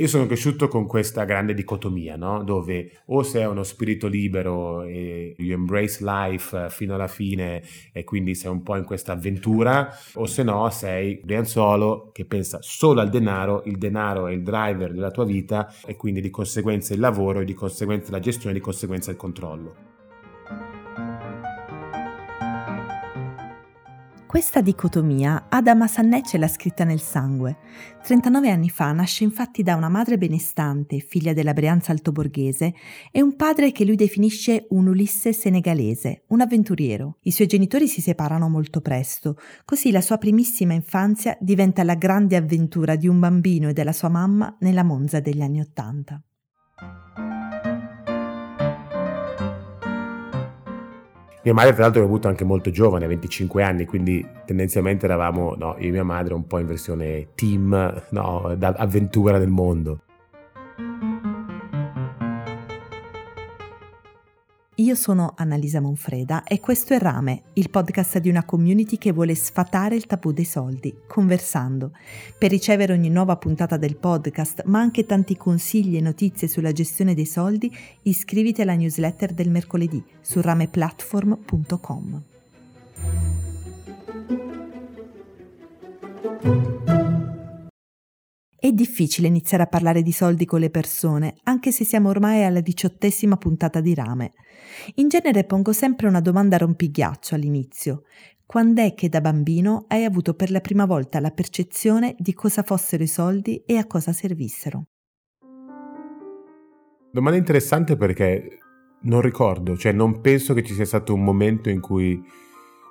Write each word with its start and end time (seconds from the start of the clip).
Io 0.00 0.06
sono 0.06 0.26
cresciuto 0.26 0.68
con 0.68 0.86
questa 0.86 1.24
grande 1.24 1.54
dicotomia, 1.54 2.14
no? 2.14 2.44
dove 2.44 3.00
o 3.06 3.24
sei 3.24 3.44
uno 3.46 3.64
spirito 3.64 4.06
libero 4.06 4.84
e 4.84 5.34
you 5.38 5.50
embrace 5.50 6.04
life 6.04 6.68
fino 6.70 6.94
alla 6.94 7.08
fine 7.08 7.60
e 7.92 8.04
quindi 8.04 8.36
sei 8.36 8.48
un 8.52 8.62
po' 8.62 8.76
in 8.76 8.84
questa 8.84 9.14
avventura, 9.14 9.92
o 10.14 10.26
se 10.26 10.44
no 10.44 10.70
sei 10.70 11.20
Brianzolo 11.20 12.10
che 12.12 12.24
pensa 12.26 12.60
solo 12.62 13.00
al 13.00 13.10
denaro, 13.10 13.64
il 13.64 13.76
denaro 13.76 14.28
è 14.28 14.32
il 14.34 14.44
driver 14.44 14.92
della 14.92 15.10
tua 15.10 15.24
vita 15.24 15.74
e 15.84 15.96
quindi 15.96 16.20
di 16.20 16.30
conseguenza 16.30 16.94
il 16.94 17.00
lavoro 17.00 17.40
e 17.40 17.44
di 17.44 17.54
conseguenza 17.54 18.12
la 18.12 18.20
gestione, 18.20 18.54
di 18.54 18.60
conseguenza 18.60 19.10
il 19.10 19.16
controllo. 19.16 19.87
Questa 24.28 24.60
dicotomia 24.60 25.46
Adama 25.48 25.86
Sannè 25.86 26.20
l'ha 26.34 26.48
scritta 26.48 26.84
nel 26.84 27.00
sangue. 27.00 27.56
39 28.02 28.50
anni 28.50 28.68
fa 28.68 28.92
nasce 28.92 29.24
infatti 29.24 29.62
da 29.62 29.74
una 29.74 29.88
madre 29.88 30.18
benestante, 30.18 30.98
figlia 30.98 31.32
della 31.32 31.54
Brianza 31.54 31.92
altoborghese, 31.92 32.74
e 33.10 33.22
un 33.22 33.36
padre 33.36 33.72
che 33.72 33.86
lui 33.86 33.96
definisce 33.96 34.66
un 34.68 34.86
Ulisse 34.86 35.32
senegalese, 35.32 36.24
un 36.26 36.42
avventuriero. 36.42 37.16
I 37.22 37.30
suoi 37.30 37.46
genitori 37.46 37.88
si 37.88 38.02
separano 38.02 38.50
molto 38.50 38.82
presto, 38.82 39.38
così 39.64 39.90
la 39.90 40.02
sua 40.02 40.18
primissima 40.18 40.74
infanzia 40.74 41.34
diventa 41.40 41.82
la 41.82 41.94
grande 41.94 42.36
avventura 42.36 42.96
di 42.96 43.08
un 43.08 43.18
bambino 43.18 43.70
e 43.70 43.72
della 43.72 43.92
sua 43.92 44.10
mamma 44.10 44.54
nella 44.60 44.82
Monza 44.82 45.20
degli 45.20 45.40
anni 45.40 45.60
Ottanta. 45.60 46.22
Mia 51.48 51.56
madre 51.56 51.72
tra 51.72 51.84
l'altro 51.84 52.02
l'ho 52.02 52.08
avuto 52.08 52.28
anche 52.28 52.44
molto 52.44 52.68
giovane, 52.68 53.06
25 53.06 53.62
anni, 53.62 53.86
quindi 53.86 54.22
tendenzialmente 54.44 55.06
eravamo, 55.06 55.54
no, 55.56 55.76
io 55.78 55.88
e 55.88 55.90
mia 55.92 56.04
madre 56.04 56.34
un 56.34 56.46
po' 56.46 56.58
in 56.58 56.66
versione 56.66 57.28
team, 57.34 58.02
no, 58.10 58.54
da 58.54 58.74
avventura 58.76 59.38
nel 59.38 59.48
mondo. 59.48 60.00
Io 64.88 64.94
sono 64.94 65.34
Annalisa 65.36 65.82
Monfreda 65.82 66.44
e 66.44 66.60
questo 66.60 66.94
è 66.94 66.98
Rame, 66.98 67.42
il 67.52 67.68
podcast 67.68 68.16
di 68.20 68.30
una 68.30 68.46
community 68.46 68.96
che 68.96 69.12
vuole 69.12 69.34
sfatare 69.34 69.96
il 69.96 70.06
tabù 70.06 70.32
dei 70.32 70.46
soldi, 70.46 71.00
conversando. 71.06 71.92
Per 72.38 72.48
ricevere 72.48 72.94
ogni 72.94 73.10
nuova 73.10 73.36
puntata 73.36 73.76
del 73.76 73.96
podcast, 73.96 74.62
ma 74.64 74.80
anche 74.80 75.04
tanti 75.04 75.36
consigli 75.36 75.98
e 75.98 76.00
notizie 76.00 76.48
sulla 76.48 76.72
gestione 76.72 77.12
dei 77.12 77.26
soldi, 77.26 77.70
iscriviti 78.04 78.62
alla 78.62 78.76
newsletter 78.76 79.34
del 79.34 79.50
mercoledì 79.50 80.02
su 80.22 80.40
rameplatform.com. 80.40 82.37
È 88.60 88.72
difficile 88.72 89.28
iniziare 89.28 89.62
a 89.62 89.68
parlare 89.68 90.02
di 90.02 90.10
soldi 90.10 90.44
con 90.44 90.58
le 90.58 90.68
persone, 90.68 91.36
anche 91.44 91.70
se 91.70 91.84
siamo 91.84 92.08
ormai 92.08 92.42
alla 92.42 92.60
diciottesima 92.60 93.36
puntata 93.36 93.80
di 93.80 93.94
rame. 93.94 94.32
In 94.96 95.06
genere 95.06 95.44
pongo 95.44 95.72
sempre 95.72 96.08
una 96.08 96.20
domanda 96.20 96.56
rompighiaccio 96.56 97.36
all'inizio. 97.36 98.02
Quando 98.44 98.82
è 98.82 98.94
che 98.94 99.08
da 99.08 99.20
bambino 99.20 99.84
hai 99.86 100.02
avuto 100.02 100.34
per 100.34 100.50
la 100.50 100.60
prima 100.60 100.86
volta 100.86 101.20
la 101.20 101.30
percezione 101.30 102.16
di 102.18 102.34
cosa 102.34 102.64
fossero 102.64 103.04
i 103.04 103.06
soldi 103.06 103.62
e 103.64 103.76
a 103.76 103.86
cosa 103.86 104.12
servissero? 104.12 104.86
Domanda 107.12 107.38
interessante 107.38 107.96
perché 107.96 108.58
non 109.02 109.20
ricordo, 109.20 109.76
cioè 109.76 109.92
non 109.92 110.20
penso 110.20 110.52
che 110.52 110.64
ci 110.64 110.74
sia 110.74 110.84
stato 110.84 111.14
un 111.14 111.22
momento 111.22 111.70
in 111.70 111.80
cui 111.80 112.20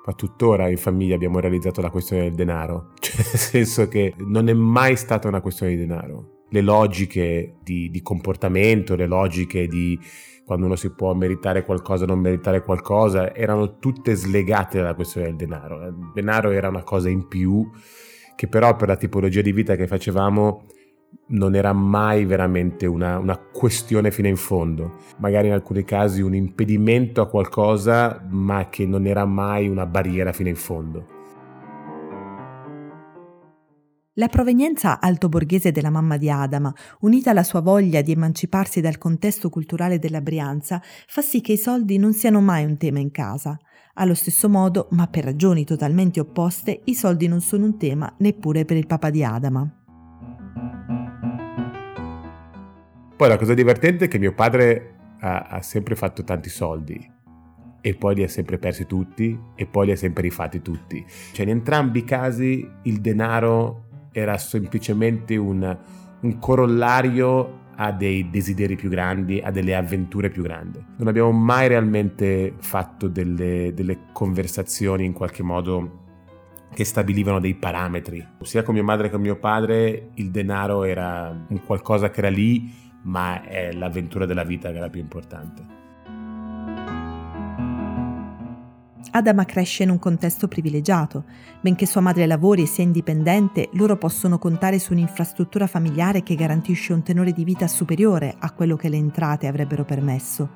ma 0.08 0.14
tuttora 0.14 0.70
in 0.70 0.78
famiglia 0.78 1.14
abbiamo 1.14 1.38
realizzato 1.38 1.82
la 1.82 1.90
questione 1.90 2.22
del 2.22 2.34
denaro, 2.34 2.92
cioè 2.98 3.16
nel 3.16 3.26
senso 3.26 3.88
che 3.88 4.14
non 4.16 4.48
è 4.48 4.54
mai 4.54 4.96
stata 4.96 5.28
una 5.28 5.42
questione 5.42 5.72
di 5.72 5.78
denaro. 5.78 6.44
Le 6.48 6.62
logiche 6.62 7.56
di, 7.62 7.90
di 7.90 8.00
comportamento, 8.00 8.96
le 8.96 9.06
logiche 9.06 9.68
di 9.68 10.00
quando 10.46 10.64
uno 10.64 10.76
si 10.76 10.94
può 10.94 11.12
meritare 11.12 11.62
qualcosa 11.62 12.06
non 12.06 12.20
meritare 12.20 12.62
qualcosa, 12.62 13.34
erano 13.34 13.76
tutte 13.76 14.14
slegate 14.14 14.78
dalla 14.78 14.94
questione 14.94 15.26
del 15.26 15.36
denaro. 15.36 15.86
Il 15.86 16.10
denaro 16.14 16.52
era 16.52 16.68
una 16.68 16.84
cosa 16.84 17.10
in 17.10 17.28
più 17.28 17.70
che 18.34 18.48
però 18.48 18.76
per 18.76 18.88
la 18.88 18.96
tipologia 18.96 19.42
di 19.42 19.52
vita 19.52 19.76
che 19.76 19.86
facevamo 19.86 20.64
non 21.28 21.54
era 21.54 21.72
mai 21.72 22.24
veramente 22.24 22.86
una, 22.86 23.18
una, 23.18 23.36
questione 23.36 24.10
fino 24.10 24.28
in 24.28 24.36
fondo, 24.36 24.98
magari 25.18 25.48
in 25.48 25.52
alcuni 25.52 25.84
casi 25.84 26.22
un 26.22 26.34
impedimento 26.34 27.20
a 27.20 27.28
qualcosa, 27.28 28.24
ma 28.28 28.68
che 28.68 28.86
non 28.86 29.06
era 29.06 29.24
mai 29.26 29.68
una 29.68 29.86
barriera 29.86 30.32
fino 30.32 30.48
in 30.48 30.56
fondo. 30.56 31.16
La 34.18 34.26
provenienza 34.26 34.98
altoborghese 34.98 35.70
della 35.70 35.90
mamma 35.90 36.16
di 36.16 36.28
Adama, 36.28 36.74
unita 37.00 37.30
alla 37.30 37.44
sua 37.44 37.60
voglia 37.60 38.02
di 38.02 38.10
emanciparsi 38.10 38.80
dal 38.80 38.98
contesto 38.98 39.48
culturale 39.48 40.00
della 40.00 40.20
Brianza, 40.20 40.82
fa 41.06 41.22
sì 41.22 41.40
che 41.40 41.52
i 41.52 41.56
soldi 41.56 41.98
non 41.98 42.12
siano 42.12 42.40
mai 42.40 42.64
un 42.64 42.76
tema 42.76 42.98
in 42.98 43.12
casa. 43.12 43.56
Allo 43.94 44.14
stesso 44.14 44.48
modo, 44.48 44.88
ma 44.90 45.06
per 45.06 45.22
ragioni 45.22 45.64
totalmente 45.64 46.18
opposte, 46.18 46.80
i 46.86 46.94
soldi 46.94 47.28
non 47.28 47.40
sono 47.40 47.64
un 47.64 47.78
tema 47.78 48.12
neppure 48.18 48.64
per 48.64 48.76
il 48.76 48.88
papà 48.88 49.10
di 49.10 49.22
Adama. 49.22 49.72
Poi 53.18 53.28
la 53.28 53.36
cosa 53.36 53.52
divertente 53.52 54.04
è 54.04 54.08
che 54.08 54.20
mio 54.20 54.32
padre 54.32 54.94
ha, 55.18 55.40
ha, 55.50 55.60
sempre 55.60 55.96
fatto 55.96 56.22
tanti 56.22 56.48
soldi 56.48 57.04
e 57.80 57.94
poi 57.96 58.14
li 58.14 58.22
ha 58.22 58.28
sempre 58.28 58.58
persi 58.58 58.86
tutti 58.86 59.36
e 59.56 59.66
poi 59.66 59.86
li 59.86 59.90
ha 59.90 59.96
sempre 59.96 60.22
rifatti 60.22 60.62
tutti. 60.62 61.04
Cioè 61.32 61.44
in 61.44 61.50
entrambi 61.50 61.98
i 61.98 62.04
casi 62.04 62.64
il 62.82 63.00
denaro 63.00 63.86
era 64.12 64.38
semplicemente 64.38 65.34
un, 65.34 65.78
un 66.20 66.38
corollario 66.38 67.66
a 67.74 67.90
dei 67.90 68.30
desideri 68.30 68.76
più 68.76 68.88
grandi, 68.88 69.40
a 69.40 69.50
delle 69.50 69.74
avventure 69.74 70.28
più 70.28 70.44
grandi. 70.44 70.78
Non 70.98 71.08
abbiamo 71.08 71.32
mai 71.32 71.66
realmente 71.66 72.54
fatto 72.58 73.08
delle, 73.08 73.72
delle 73.74 73.98
conversazioni 74.12 75.04
in 75.04 75.12
qualche 75.12 75.42
modo 75.42 76.04
che 76.72 76.84
stabilivano 76.84 77.40
dei 77.40 77.56
parametri. 77.56 78.24
Sia 78.42 78.62
con 78.62 78.74
mia 78.74 78.84
madre 78.84 79.08
che 79.08 79.14
con 79.14 79.22
mio 79.22 79.38
padre 79.38 80.10
il 80.14 80.30
denaro 80.30 80.84
era 80.84 81.36
un 81.48 81.60
qualcosa 81.64 82.10
che 82.10 82.20
era 82.20 82.28
lì 82.28 82.86
ma 83.02 83.42
è 83.42 83.72
l'avventura 83.72 84.26
della 84.26 84.44
vita 84.44 84.70
che 84.70 84.76
è 84.76 84.80
la 84.80 84.90
più 84.90 85.00
importante. 85.00 85.76
Adama 89.10 89.44
cresce 89.44 89.84
in 89.84 89.90
un 89.90 89.98
contesto 89.98 90.48
privilegiato. 90.48 91.24
Benché 91.60 91.86
sua 91.86 92.00
madre 92.00 92.26
lavori 92.26 92.62
e 92.62 92.66
sia 92.66 92.84
indipendente, 92.84 93.68
loro 93.72 93.96
possono 93.96 94.38
contare 94.38 94.78
su 94.78 94.92
un'infrastruttura 94.92 95.66
familiare 95.66 96.22
che 96.22 96.34
garantisce 96.34 96.92
un 96.92 97.02
tenore 97.02 97.32
di 97.32 97.44
vita 97.44 97.66
superiore 97.66 98.34
a 98.38 98.52
quello 98.52 98.76
che 98.76 98.88
le 98.88 98.96
entrate 98.96 99.46
avrebbero 99.46 99.84
permesso. 99.84 100.50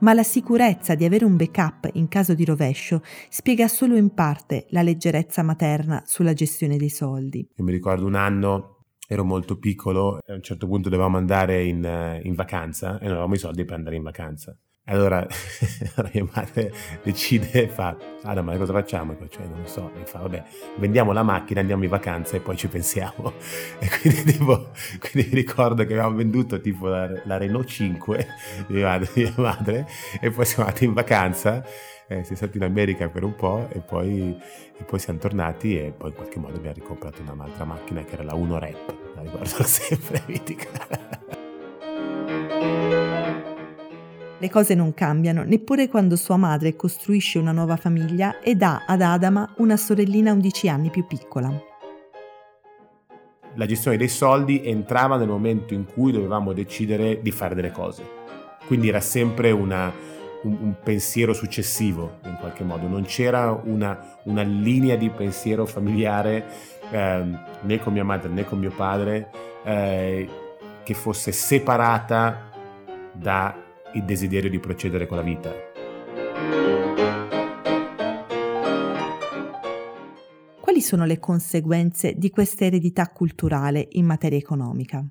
Ma 0.00 0.14
la 0.14 0.22
sicurezza 0.22 0.94
di 0.94 1.04
avere 1.04 1.24
un 1.24 1.36
backup 1.36 1.90
in 1.94 2.06
caso 2.06 2.34
di 2.34 2.44
rovescio 2.44 3.02
spiega 3.28 3.66
solo 3.66 3.96
in 3.96 4.14
parte 4.14 4.66
la 4.70 4.82
leggerezza 4.82 5.42
materna 5.42 6.04
sulla 6.06 6.34
gestione 6.34 6.76
dei 6.76 6.88
soldi. 6.88 7.48
Io 7.56 7.64
mi 7.64 7.72
ricordo 7.72 8.06
un 8.06 8.14
anno 8.14 8.77
ero 9.10 9.24
molto 9.24 9.58
piccolo 9.58 10.18
e 10.22 10.32
a 10.32 10.34
un 10.34 10.42
certo 10.42 10.66
punto 10.66 10.90
dovevamo 10.90 11.16
andare 11.16 11.64
in, 11.64 11.82
eh, 11.82 12.20
in 12.24 12.34
vacanza 12.34 12.98
e 12.98 13.04
non 13.04 13.12
avevamo 13.12 13.34
i 13.34 13.38
soldi 13.38 13.64
per 13.64 13.76
andare 13.76 13.96
in 13.96 14.02
vacanza. 14.02 14.54
Allora, 14.98 15.26
mia 16.12 16.26
madre 16.32 16.72
decide 17.02 17.50
e 17.52 17.68
fa, 17.68 17.94
ah 18.22 18.42
ma 18.42 18.56
cosa 18.56 18.72
facciamo? 18.72 19.16
Cioè, 19.28 19.44
non 19.46 19.60
lo 19.60 19.66
so, 19.66 19.90
e 20.00 20.06
fa, 20.06 20.20
vabbè, 20.20 20.42
vendiamo 20.76 21.12
la 21.12 21.22
macchina, 21.22 21.60
andiamo 21.60 21.84
in 21.84 21.90
vacanza 21.90 22.36
e 22.36 22.40
poi 22.40 22.56
ci 22.56 22.68
pensiamo. 22.68 23.32
E 23.80 23.88
quindi, 24.00 24.32
tipo, 24.32 24.70
quindi 24.98 25.34
ricordo 25.34 25.84
che 25.84 25.92
avevamo 25.92 26.16
venduto 26.16 26.60
tipo 26.60 26.88
la, 26.88 27.08
la 27.24 27.36
Renault 27.36 27.68
5 27.68 28.26
di 28.66 28.74
mia 28.74 28.86
madre, 28.86 29.10
di 29.12 29.22
mia 29.22 29.34
madre 29.36 29.86
e 30.20 30.30
poi 30.30 30.44
siamo 30.44 30.64
andati 30.64 30.84
in 30.84 30.94
vacanza 30.94 31.64
eh, 32.08 32.22
siamo 32.22 32.36
stati 32.36 32.56
in 32.56 32.64
America 32.64 33.08
per 33.08 33.22
un 33.22 33.34
po' 33.34 33.68
e 33.70 33.80
poi, 33.80 34.34
e 34.76 34.82
poi, 34.84 34.98
siamo 34.98 35.18
tornati 35.18 35.78
e 35.78 35.92
poi 35.96 36.08
in 36.08 36.16
qualche 36.16 36.38
modo 36.38 36.56
abbiamo 36.56 36.74
ricomprato 36.74 37.20
un'altra 37.22 37.64
macchina 37.64 38.02
che 38.02 38.14
era 38.14 38.22
la 38.22 38.34
1 38.34 38.58
Rap, 38.58 38.94
la 39.14 39.20
ricordo 39.22 39.62
sempre, 39.64 40.22
mitica. 40.26 40.68
Le 44.40 44.50
cose 44.50 44.74
non 44.76 44.94
cambiano, 44.94 45.42
neppure 45.42 45.88
quando 45.88 46.14
sua 46.14 46.36
madre 46.36 46.76
costruisce 46.76 47.40
una 47.40 47.50
nuova 47.50 47.74
famiglia 47.74 48.38
e 48.38 48.54
dà 48.54 48.84
ad 48.86 49.00
Adama 49.00 49.52
una 49.56 49.76
sorellina 49.76 50.30
11 50.32 50.68
anni 50.68 50.90
più 50.90 51.04
piccola. 51.06 51.52
La 53.56 53.66
gestione 53.66 53.96
dei 53.96 54.06
soldi 54.06 54.64
entrava 54.64 55.16
nel 55.16 55.26
momento 55.26 55.74
in 55.74 55.86
cui 55.86 56.12
dovevamo 56.12 56.52
decidere 56.52 57.20
di 57.20 57.32
fare 57.32 57.56
delle 57.56 57.72
cose. 57.72 58.04
Quindi 58.64 58.88
era 58.88 59.00
sempre 59.00 59.50
una, 59.50 59.92
un, 60.44 60.56
un, 60.60 60.74
pensiero 60.84 61.32
successivo 61.32 62.18
in 62.24 62.36
qualche 62.38 62.62
modo, 62.62 62.86
non 62.86 63.02
c'era 63.06 63.50
una, 63.50 64.18
una 64.24 64.42
linea 64.42 64.94
di 64.94 65.10
pensiero 65.10 65.66
familiare 65.66 66.46
eh, 66.92 67.24
né 67.62 67.80
con 67.80 67.92
mia 67.92 68.04
madre 68.04 68.28
né 68.28 68.44
con 68.44 68.60
mio 68.60 68.70
padre 68.70 69.30
eh, 69.64 70.28
che 70.84 70.94
fosse 70.94 71.32
separata 71.32 72.50
dal 73.92 74.04
desiderio 74.04 74.50
di 74.50 74.58
procedere 74.58 75.06
con 75.06 75.16
la 75.16 75.22
vita. 75.22 75.52
Quali 80.60 80.80
sono 80.80 81.04
le 81.04 81.18
conseguenze 81.18 82.14
di 82.16 82.30
questa 82.30 82.64
eredità 82.64 83.08
culturale 83.08 83.88
in 83.92 84.04
materia 84.04 84.38
economica? 84.38 85.04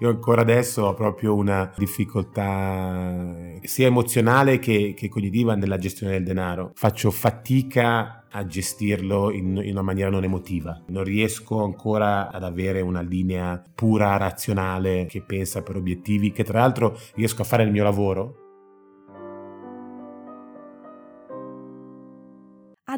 Io 0.00 0.08
ancora 0.08 0.40
adesso 0.40 0.84
ho 0.84 0.94
proprio 0.94 1.34
una 1.34 1.70
difficoltà 1.76 3.58
sia 3.60 3.86
emozionale 3.86 4.58
che, 4.58 4.94
che 4.96 5.10
cognitiva 5.10 5.54
nella 5.54 5.76
gestione 5.76 6.12
del 6.12 6.24
denaro. 6.24 6.72
Faccio 6.74 7.10
fatica 7.10 8.24
a 8.30 8.46
gestirlo 8.46 9.30
in, 9.30 9.60
in, 9.62 9.72
una 9.72 9.82
maniera 9.82 10.08
non 10.08 10.24
emotiva. 10.24 10.80
Non 10.86 11.04
riesco 11.04 11.62
ancora 11.62 12.30
ad 12.30 12.44
avere 12.44 12.80
una 12.80 13.02
linea 13.02 13.62
pura, 13.74 14.16
razionale, 14.16 15.04
che 15.04 15.20
pensa 15.20 15.62
per 15.62 15.76
obiettivi, 15.76 16.32
che 16.32 16.44
tra 16.44 16.60
l'altro 16.60 16.98
riesco 17.14 17.42
a 17.42 17.44
fare 17.44 17.64
il 17.64 17.70
mio 17.70 17.82
lavoro, 17.82 18.49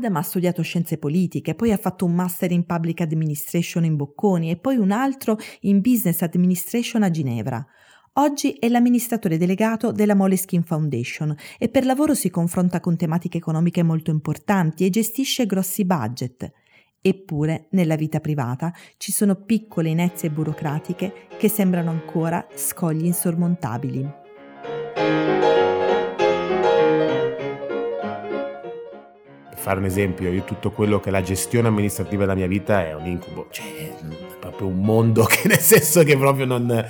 Adam 0.02 0.16
ha 0.16 0.22
studiato 0.22 0.62
scienze 0.62 0.99
politiche, 0.99 1.54
poi 1.54 1.70
ha 1.70 1.76
fatto 1.76 2.04
un 2.04 2.12
master 2.12 2.50
in 2.50 2.66
public 2.66 3.02
administration 3.02 3.84
in 3.84 3.94
Bocconi 3.94 4.50
e 4.50 4.56
poi 4.56 4.76
un 4.76 4.90
altro 4.90 5.38
in 5.60 5.81
business 5.81 6.22
administration 6.22 7.04
a 7.04 7.10
Ginevra. 7.10 7.64
Oggi 8.14 8.50
è 8.54 8.69
l'amministratore 8.69 9.38
delegato 9.38 9.93
della 9.93 10.16
Moleskine 10.16 10.64
Foundation 10.64 11.34
e 11.56 11.69
per 11.69 11.84
lavoro 11.84 12.14
si 12.14 12.31
confronta 12.31 12.81
con 12.81 12.96
tematiche 12.96 13.38
economiche 13.38 13.84
molto 13.84 14.10
importanti 14.10 14.84
e 14.84 14.90
gestisce 14.90 15.46
grossi 15.46 15.84
budget. 15.84 16.50
Eppure, 17.00 17.69
nella 17.70 17.94
vita 17.94 18.19
privata 18.19 18.72
ci 18.96 19.12
sono 19.12 19.37
piccole 19.37 19.90
inezie 19.90 20.31
burocratiche 20.31 21.28
che 21.38 21.48
sembrano 21.48 21.90
ancora 21.90 22.44
scogli 22.55 23.06
insormontabili. 23.06 24.10
Fare 29.62 29.78
un 29.78 29.84
esempio, 29.84 30.28
io 30.32 30.42
tutto 30.42 30.72
quello 30.72 30.98
che 30.98 31.08
è 31.08 31.12
la 31.12 31.22
gestione 31.22 31.68
amministrativa 31.68 32.22
della 32.22 32.34
mia 32.34 32.48
vita 32.48 32.84
è 32.84 32.94
un 32.94 33.06
incubo, 33.06 33.46
cioè 33.50 33.64
è 33.64 33.92
proprio 34.40 34.66
un 34.66 34.80
mondo 34.80 35.22
che 35.30 35.46
nel 35.46 35.60
senso 35.60 36.02
che 36.02 36.18
proprio 36.18 36.46
non... 36.46 36.84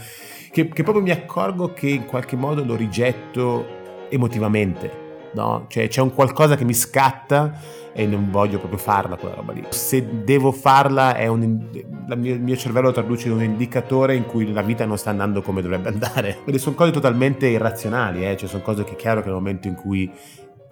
Che, 0.51 0.69
che 0.69 0.83
proprio 0.83 1.05
mi 1.05 1.11
accorgo 1.11 1.73
che 1.73 1.89
in 1.89 2.07
qualche 2.07 2.37
modo 2.37 2.65
lo 2.65 2.75
rigetto 2.75 4.07
emotivamente, 4.09 5.31
no? 5.35 5.67
Cioè 5.69 5.89
c'è 5.89 6.01
un 6.01 6.15
qualcosa 6.15 6.57
che 6.57 6.65
mi 6.65 6.75
scatta 6.75 7.59
e 7.93 8.07
non 8.07 8.31
voglio 8.31 8.59
proprio 8.59 8.79
farla 8.79 9.17
quella 9.17 9.35
roba 9.35 9.53
lì. 9.53 9.65
Se 9.69 10.25
devo 10.25 10.51
farla 10.51 11.15
è 11.15 11.27
un, 11.27 11.69
il 11.73 12.41
mio 12.41 12.57
cervello 12.57 12.87
lo 12.87 12.93
traduce 12.93 13.29
in 13.29 13.35
un 13.35 13.43
indicatore 13.43 14.15
in 14.15 14.25
cui 14.25 14.51
la 14.51 14.63
vita 14.63 14.85
non 14.85 14.97
sta 14.97 15.11
andando 15.11 15.43
come 15.43 15.61
dovrebbe 15.61 15.89
andare. 15.89 16.39
Quindi 16.43 16.61
sono 16.61 16.75
cose 16.75 16.91
totalmente 16.91 17.47
irrazionali, 17.47 18.27
eh? 18.27 18.37
cioè 18.37 18.49
sono 18.49 18.63
cose 18.63 18.85
che 18.85 18.93
è 18.93 18.97
chiaro 18.97 19.21
che 19.21 19.27
nel 19.27 19.37
momento 19.37 19.69
in 19.69 19.75
cui 19.75 20.11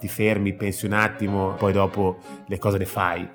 ti 0.00 0.08
fermi, 0.08 0.54
pensi 0.54 0.86
un 0.86 0.92
attimo, 0.92 1.54
poi 1.54 1.72
dopo 1.72 2.18
le 2.46 2.58
cose 2.58 2.78
le 2.78 2.86
fai. 2.86 3.28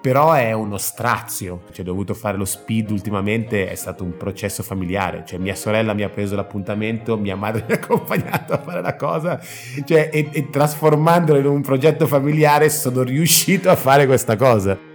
Però 0.00 0.32
è 0.32 0.52
uno 0.52 0.78
strazio, 0.78 1.64
cioè 1.72 1.80
ho 1.80 1.88
dovuto 1.88 2.14
fare 2.14 2.36
lo 2.36 2.44
speed 2.44 2.90
ultimamente, 2.90 3.68
è 3.68 3.74
stato 3.74 4.04
un 4.04 4.16
processo 4.16 4.62
familiare, 4.62 5.24
cioè 5.26 5.38
mia 5.38 5.56
sorella 5.56 5.92
mi 5.92 6.02
ha 6.02 6.08
preso 6.08 6.36
l'appuntamento, 6.36 7.16
mia 7.16 7.36
madre 7.36 7.64
mi 7.68 7.74
ha 7.74 7.76
accompagnato 7.76 8.52
a 8.52 8.58
fare 8.58 8.80
la 8.80 8.94
cosa, 8.94 9.40
cioè 9.84 10.08
e, 10.12 10.28
e 10.32 10.50
trasformandolo 10.50 11.38
in 11.38 11.46
un 11.46 11.62
progetto 11.62 12.06
familiare 12.06 12.70
sono 12.70 13.02
riuscito 13.02 13.70
a 13.70 13.76
fare 13.76 14.06
questa 14.06 14.36
cosa. 14.36 14.87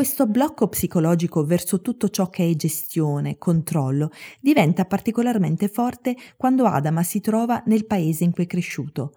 Questo 0.00 0.26
blocco 0.26 0.66
psicologico 0.68 1.44
verso 1.44 1.82
tutto 1.82 2.08
ciò 2.08 2.30
che 2.30 2.48
è 2.48 2.54
gestione, 2.54 3.36
controllo, 3.36 4.08
diventa 4.40 4.86
particolarmente 4.86 5.68
forte 5.68 6.16
quando 6.38 6.64
Adama 6.64 7.02
si 7.02 7.20
trova 7.20 7.62
nel 7.66 7.84
paese 7.84 8.24
in 8.24 8.30
cui 8.30 8.44
è 8.44 8.46
cresciuto. 8.46 9.12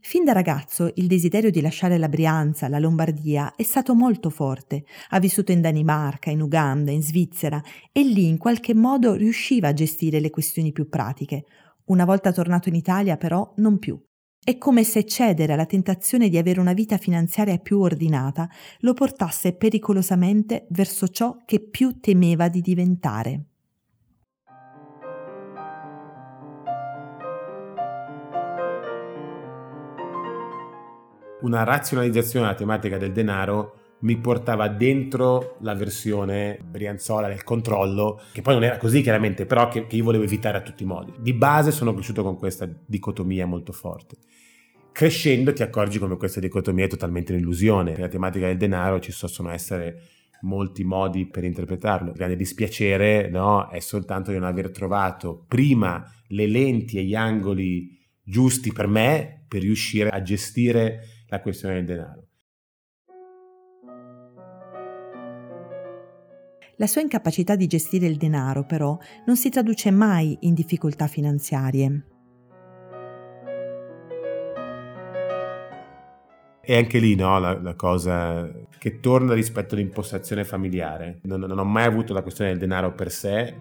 Fin 0.00 0.24
da 0.24 0.32
ragazzo 0.32 0.90
il 0.96 1.06
desiderio 1.06 1.52
di 1.52 1.60
lasciare 1.60 1.98
la 1.98 2.08
Brianza, 2.08 2.66
la 2.66 2.80
Lombardia, 2.80 3.54
è 3.54 3.62
stato 3.62 3.94
molto 3.94 4.28
forte. 4.28 4.82
Ha 5.10 5.20
vissuto 5.20 5.52
in 5.52 5.60
Danimarca, 5.60 6.30
in 6.30 6.40
Uganda, 6.40 6.90
in 6.90 7.04
Svizzera 7.04 7.62
e 7.92 8.02
lì 8.02 8.26
in 8.26 8.36
qualche 8.36 8.74
modo 8.74 9.14
riusciva 9.14 9.68
a 9.68 9.72
gestire 9.72 10.18
le 10.18 10.30
questioni 10.30 10.72
più 10.72 10.88
pratiche. 10.88 11.44
Una 11.84 12.04
volta 12.04 12.32
tornato 12.32 12.68
in 12.68 12.74
Italia 12.74 13.16
però 13.16 13.52
non 13.58 13.78
più. 13.78 13.96
È 14.44 14.58
come 14.58 14.84
se 14.84 15.06
cedere 15.06 15.54
alla 15.54 15.64
tentazione 15.64 16.28
di 16.28 16.36
avere 16.36 16.60
una 16.60 16.74
vita 16.74 16.98
finanziaria 16.98 17.56
più 17.56 17.80
ordinata 17.80 18.46
lo 18.80 18.92
portasse 18.92 19.54
pericolosamente 19.54 20.66
verso 20.68 21.08
ciò 21.08 21.38
che 21.46 21.60
più 21.60 21.98
temeva 21.98 22.48
di 22.48 22.60
diventare. 22.60 23.44
Una 31.40 31.64
razionalizzazione 31.64 32.44
della 32.44 32.58
tematica 32.58 32.98
del 32.98 33.12
denaro 33.12 33.83
mi 34.04 34.16
portava 34.18 34.68
dentro 34.68 35.56
la 35.60 35.74
versione 35.74 36.58
brianzola 36.62 37.26
del 37.26 37.42
controllo, 37.42 38.20
che 38.32 38.42
poi 38.42 38.54
non 38.54 38.64
era 38.64 38.76
così 38.76 39.00
chiaramente, 39.00 39.46
però 39.46 39.68
che, 39.68 39.86
che 39.86 39.96
io 39.96 40.04
volevo 40.04 40.24
evitare 40.24 40.58
a 40.58 40.60
tutti 40.60 40.82
i 40.82 40.86
modi. 40.86 41.12
Di 41.18 41.32
base 41.32 41.70
sono 41.70 41.94
cresciuto 41.94 42.22
con 42.22 42.36
questa 42.36 42.68
dicotomia 42.86 43.46
molto 43.46 43.72
forte. 43.72 44.16
Crescendo 44.92 45.52
ti 45.54 45.62
accorgi 45.62 45.98
come 45.98 46.16
questa 46.16 46.38
dicotomia 46.38 46.84
è 46.84 46.88
totalmente 46.88 47.32
un'illusione. 47.32 47.92
Nella 47.92 48.08
tematica 48.08 48.46
del 48.46 48.58
denaro 48.58 49.00
ci 49.00 49.12
possono 49.18 49.50
essere 49.50 50.02
molti 50.42 50.84
modi 50.84 51.26
per 51.26 51.44
interpretarlo. 51.44 52.10
Il 52.10 52.16
grande 52.16 52.36
dispiacere 52.36 53.30
no, 53.30 53.68
è 53.70 53.80
soltanto 53.80 54.30
di 54.30 54.38
non 54.38 54.46
aver 54.46 54.70
trovato 54.70 55.46
prima 55.48 56.04
le 56.28 56.46
lenti 56.46 56.98
e 56.98 57.04
gli 57.04 57.14
angoli 57.14 57.98
giusti 58.22 58.70
per 58.70 58.86
me 58.86 59.46
per 59.48 59.62
riuscire 59.62 60.10
a 60.10 60.20
gestire 60.20 61.00
la 61.28 61.40
questione 61.40 61.76
del 61.76 61.84
denaro. 61.86 62.28
La 66.76 66.88
sua 66.88 67.02
incapacità 67.02 67.54
di 67.54 67.68
gestire 67.68 68.06
il 68.06 68.16
denaro, 68.16 68.64
però, 68.64 68.98
non 69.26 69.36
si 69.36 69.48
traduce 69.48 69.92
mai 69.92 70.36
in 70.40 70.54
difficoltà 70.54 71.06
finanziarie. 71.06 72.06
E 76.60 76.76
anche 76.76 76.98
lì 76.98 77.14
no, 77.14 77.38
la, 77.38 77.60
la, 77.60 77.74
cosa 77.74 78.50
che 78.78 78.98
torna 78.98 79.34
rispetto 79.34 79.74
all'impostazione 79.74 80.44
familiare. 80.44 81.20
Non, 81.24 81.40
non, 81.40 81.58
ho 81.58 81.64
mai 81.64 81.84
avuto 81.84 82.12
la 82.12 82.22
questione 82.22 82.50
del 82.50 82.58
denaro 82.58 82.92
per 82.92 83.12
sé, 83.12 83.54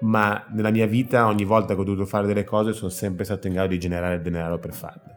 ma 0.00 0.44
nella 0.50 0.70
mia 0.70 0.86
vita 0.86 1.26
ogni 1.26 1.44
volta 1.44 1.74
che 1.74 1.80
ho 1.80 1.84
dovuto 1.84 2.04
fare 2.04 2.26
delle 2.26 2.44
cose 2.44 2.72
sono 2.72 2.90
sempre 2.90 3.24
stato 3.24 3.46
in 3.46 3.54
grado 3.54 3.68
di 3.68 3.78
generare 3.78 4.20
denaro 4.20 4.58
per 4.58 4.74
farle. 4.74 5.11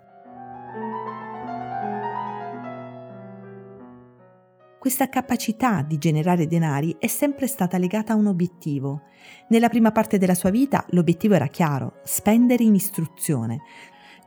Questa 4.86 5.10
capacità 5.10 5.82
di 5.82 5.98
generare 5.98 6.46
denari 6.46 6.96
è 7.00 7.08
sempre 7.08 7.48
stata 7.48 7.80
legata 7.80 8.14
a 8.14 8.16
un 8.16 8.28
obiettivo. 8.28 9.06
Nella 9.50 9.68
prima 9.68 9.92
parte 9.92 10.20
della 10.20 10.36
sua 10.36 10.52
vita 10.52 10.86
l'obiettivo 10.90 11.34
era 11.34 11.48
chiaro, 11.48 12.02
spendere 12.04 12.64
in 12.64 12.76
istruzione. 12.76 13.62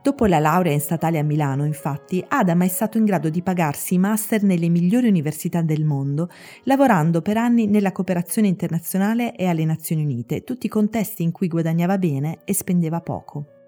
Dopo 0.03 0.25
la 0.25 0.39
laurea 0.39 0.73
in 0.73 0.81
statale 0.81 1.17
a 1.17 1.23
Milano, 1.23 1.63
infatti, 1.63 2.21
Adam 2.27 2.61
è 2.61 2.67
stato 2.67 2.97
in 2.97 3.05
grado 3.05 3.29
di 3.29 3.41
pagarsi 3.41 3.93
i 3.93 3.99
master 3.99 4.43
nelle 4.43 4.67
migliori 4.67 5.07
università 5.07 5.61
del 5.61 5.85
mondo, 5.85 6.29
lavorando 6.63 7.21
per 7.21 7.37
anni 7.37 7.65
nella 7.65 7.93
cooperazione 7.93 8.49
internazionale 8.49 9.37
e 9.37 9.45
alle 9.45 9.63
Nazioni 9.63 10.03
Unite, 10.03 10.43
tutti 10.43 10.67
contesti 10.67 11.23
in 11.23 11.31
cui 11.31 11.47
guadagnava 11.47 11.97
bene 11.97 12.39
e 12.43 12.53
spendeva 12.53 12.99
poco. 12.99 13.58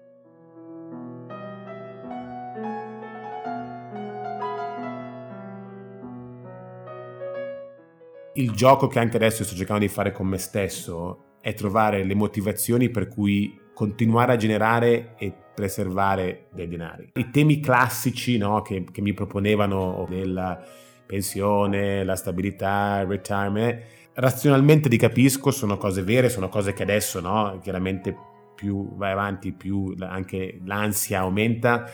Il 8.34 8.52
gioco 8.52 8.86
che 8.86 8.98
anche 8.98 9.16
adesso 9.16 9.44
sto 9.44 9.54
cercando 9.54 9.82
di 9.82 9.88
fare 9.88 10.12
con 10.12 10.26
me 10.26 10.38
stesso 10.38 11.36
è 11.40 11.54
trovare 11.54 12.04
le 12.04 12.14
motivazioni 12.14 12.88
per 12.88 13.08
cui 13.08 13.58
continuare 13.74 14.32
a 14.32 14.36
generare 14.36 15.14
e 15.18 15.32
preservare 15.54 16.46
dei 16.52 16.68
denari. 16.68 17.10
I 17.14 17.30
temi 17.30 17.60
classici 17.60 18.38
no, 18.38 18.62
che, 18.62 18.84
che, 18.90 19.00
mi 19.00 19.12
proponevano 19.12 20.06
della 20.08 20.62
pensione, 21.04 22.04
la 22.04 22.16
stabilità, 22.16 23.00
il 23.00 23.08
retirement, 23.08 23.82
razionalmente 24.14 24.88
li 24.88 24.96
capisco, 24.96 25.50
sono 25.50 25.76
cose 25.76 26.02
vere, 26.02 26.28
sono 26.28 26.48
cose 26.48 26.72
che 26.72 26.82
adesso 26.82 27.20
no, 27.20 27.58
chiaramente 27.62 28.16
più 28.54 28.94
vai 28.96 29.12
avanti 29.12 29.52
più 29.52 29.94
anche 29.98 30.60
l'ansia 30.64 31.20
aumenta 31.20 31.90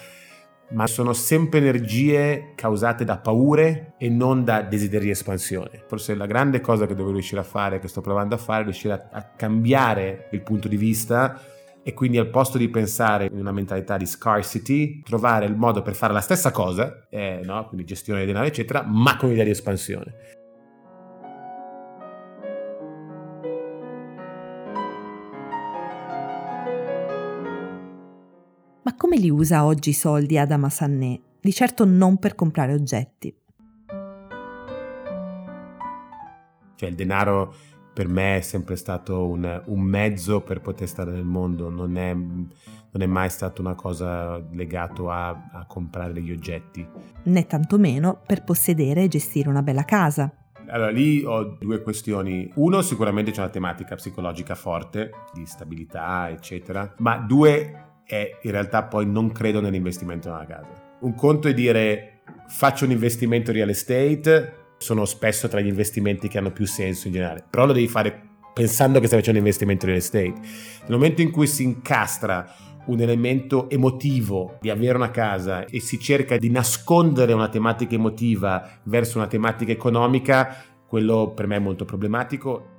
ma 0.71 0.87
sono 0.87 1.13
sempre 1.13 1.61
energie 1.61 2.53
causate 2.55 3.05
da 3.05 3.19
paure 3.19 3.95
e 3.99 4.09
non 4.09 4.45
da 4.45 4.63
desideri 4.63 5.07
di 5.07 5.11
espansione. 5.11 5.85
Forse 5.87 6.15
la 6.15 6.27
grande 6.27 6.61
cosa 6.61 6.87
che 6.87 6.95
devo 6.95 7.11
riuscire 7.11 7.41
a 7.41 7.45
fare, 7.45 7.79
che 7.79 7.89
sto 7.89 8.01
provando 8.01 8.35
a 8.35 8.39
fare, 8.39 8.61
è 8.61 8.65
riuscire 8.65 8.93
a, 8.93 9.09
a 9.11 9.23
cambiare 9.23 10.29
il 10.33 10.43
punto 10.43 10.69
di 10.69 10.77
vista 10.77 11.41
e 11.83 11.95
quindi 11.95 12.19
al 12.19 12.29
posto 12.29 12.59
di 12.59 12.69
pensare 12.69 13.27
in 13.33 13.39
una 13.39 13.53
mentalità 13.53 13.97
di 13.97 14.05
scarcity, 14.05 15.01
trovare 15.01 15.47
il 15.47 15.57
modo 15.57 15.81
per 15.81 15.95
fare 15.95 16.13
la 16.13 16.21
stessa 16.21 16.51
cosa, 16.51 17.07
eh, 17.09 17.41
no? 17.45 17.67
quindi 17.67 17.87
gestione 17.87 18.19
del 18.19 18.29
denaro 18.29 18.47
eccetera, 18.47 18.83
ma 18.83 19.17
con 19.17 19.31
idea 19.31 19.45
di 19.45 19.51
espansione. 19.51 20.38
Come 29.09 29.21
li 29.23 29.31
usa 29.31 29.65
oggi 29.65 29.89
i 29.89 29.95
soldi 29.95 30.37
Adama 30.37 30.69
Sanné? 30.69 31.19
Di 31.41 31.51
certo 31.51 31.87
non 31.87 32.19
per 32.19 32.35
comprare 32.35 32.75
oggetti. 32.75 33.35
Cioè 36.75 36.89
il 36.91 36.95
denaro 36.95 37.55
per 37.95 38.07
me 38.07 38.37
è 38.37 38.41
sempre 38.43 38.77
stato 38.77 39.27
un, 39.27 39.63
un 39.65 39.81
mezzo 39.81 40.43
per 40.43 40.61
poter 40.61 40.89
stare 40.89 41.11
nel 41.11 41.25
mondo, 41.25 41.71
non 41.71 41.97
è, 41.97 42.13
non 42.13 42.47
è 42.93 43.07
mai 43.07 43.31
stata 43.31 43.63
una 43.63 43.75
cosa 43.75 44.47
legata 44.53 45.03
a, 45.03 45.49
a 45.53 45.65
comprare 45.65 46.13
degli 46.13 46.31
oggetti. 46.31 46.87
Né 47.23 47.47
tantomeno 47.47 48.21
per 48.27 48.45
possedere 48.45 49.05
e 49.05 49.09
gestire 49.09 49.49
una 49.49 49.63
bella 49.63 49.87
casa. 49.87 50.31
Allora, 50.67 50.91
lì 50.91 51.25
ho 51.25 51.57
due 51.59 51.81
questioni. 51.81 52.53
Uno, 52.57 52.83
sicuramente 52.83 53.31
c'è 53.31 53.41
una 53.41 53.49
tematica 53.49 53.95
psicologica 53.95 54.55
forte, 54.55 55.13
di 55.33 55.47
stabilità, 55.47 56.29
eccetera. 56.29 56.93
Ma 56.99 57.17
due, 57.17 57.88
è 58.09 58.39
in 58.41 58.51
realtà 58.51 58.85
poi 58.85 59.05
non 59.05 59.31
credo 59.33 59.61
nell'investimento 59.61 60.31
nella 60.31 60.47
casa. 60.47 60.97
Un 61.01 61.15
conto 61.15 61.47
è 61.49 61.53
dire 61.53 62.23
faccio 62.49 62.87
un 62.87 62.91
investimento 62.91 63.53
real 63.53 63.69
estate, 63.69 64.55
sono 64.79 65.05
spesso 65.05 65.47
tra 65.47 65.61
gli 65.61 65.67
investimenti 65.67 66.27
che 66.27 66.39
hanno 66.39 66.51
più 66.51 66.67
senso 66.67 67.09
in 67.09 67.13
generale, 67.13 67.45
però 67.49 67.67
lo 67.67 67.75
devi 67.75 67.87
fare 67.87 68.29
pensando 68.55 68.99
che 68.99 69.07
stai 69.07 69.19
facendo 69.19 69.41
un 69.41 69.47
investimento 69.47 69.85
real 69.85 69.99
estate. 69.99 70.33
Nel 70.33 70.97
momento 70.97 71.21
in 71.21 71.31
cui 71.31 71.47
si 71.47 71.65
incastra 71.65 72.51
un 72.87 73.01
elemento 73.01 73.69
emotivo 73.69 74.57
di 74.59 74.71
avere 74.71 74.97
una 74.97 75.11
casa 75.11 75.67
e 75.67 75.79
si 75.79 76.01
cerca 76.01 76.39
di 76.39 76.49
nascondere 76.49 77.35
una 77.35 77.51
tematica 77.51 77.95
emotiva 77.95 78.81
verso 78.85 79.19
una 79.19 79.27
tematica 79.27 79.71
economica, 79.71 80.57
quello 80.87 81.33
per 81.35 81.47
me 81.47 81.57
è 81.57 81.61
molto 81.61 81.85
problematico. 81.85 82.78